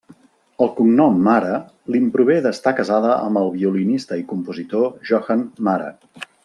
[0.65, 1.59] El cognom Mara
[1.95, 5.97] li'n prové d'estar casada amb el violinista i compositor Johann Mara.